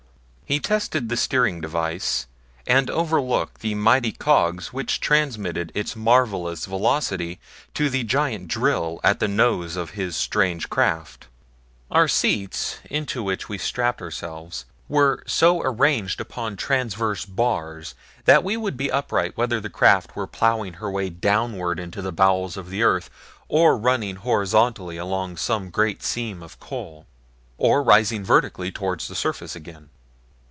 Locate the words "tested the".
0.59-1.15